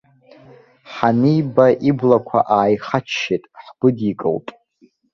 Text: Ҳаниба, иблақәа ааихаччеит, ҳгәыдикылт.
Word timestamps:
Ҳаниба, 0.93 1.65
иблақәа 1.89 2.39
ааихаччеит, 2.57 3.43
ҳгәыдикылт. 3.63 4.47